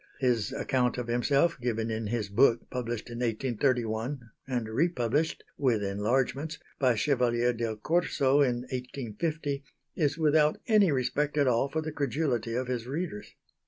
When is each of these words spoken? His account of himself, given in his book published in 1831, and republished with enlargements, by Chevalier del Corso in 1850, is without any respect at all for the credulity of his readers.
His 0.19 0.51
account 0.53 0.97
of 0.97 1.05
himself, 1.07 1.61
given 1.61 1.91
in 1.91 2.07
his 2.07 2.27
book 2.29 2.71
published 2.71 3.11
in 3.11 3.19
1831, 3.19 4.31
and 4.47 4.67
republished 4.67 5.43
with 5.59 5.83
enlargements, 5.83 6.57
by 6.79 6.95
Chevalier 6.95 7.53
del 7.53 7.75
Corso 7.75 8.41
in 8.41 8.61
1850, 8.71 9.63
is 9.95 10.17
without 10.17 10.57
any 10.65 10.91
respect 10.91 11.37
at 11.37 11.45
all 11.47 11.69
for 11.69 11.81
the 11.83 11.91
credulity 11.91 12.55
of 12.55 12.65
his 12.65 12.87
readers. 12.87 13.35